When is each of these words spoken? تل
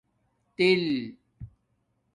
تل 0.57 0.81